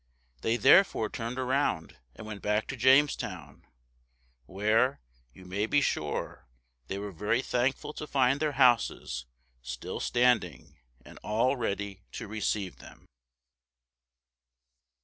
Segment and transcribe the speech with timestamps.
[0.41, 3.67] They therefore turned around and went back to Jamestown,
[4.47, 4.99] where,
[5.31, 6.47] you may be sure,
[6.87, 9.27] they were very thankful to find their houses
[9.61, 13.05] still standing and all ready to receive them.